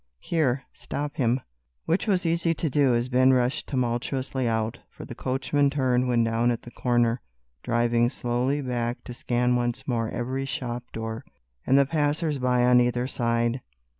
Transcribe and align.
"Here, 0.17 0.63
stop 0.73 1.17
him." 1.17 1.41
Which 1.85 2.07
was 2.07 2.25
easy 2.25 2.55
to 2.55 2.71
do, 2.71 2.95
as 2.95 3.07
Ben 3.07 3.33
rushed 3.33 3.67
tumultuously 3.67 4.47
out, 4.47 4.79
for 4.89 5.05
the 5.05 5.13
coachman 5.13 5.69
turned 5.69 6.07
when 6.07 6.23
down 6.23 6.49
at 6.49 6.63
the 6.63 6.71
corner, 6.71 7.21
driving 7.61 8.09
slowly 8.09 8.61
back 8.61 9.03
to 9.03 9.13
scan 9.13 9.55
once 9.55 9.87
more 9.87 10.09
every 10.09 10.45
shop 10.45 10.85
door, 10.91 11.23
and 11.67 11.77
the 11.77 11.85
passers 11.85 12.39
by 12.39 12.63
on 12.65 12.81
either 12.81 13.05
side. 13.05 13.61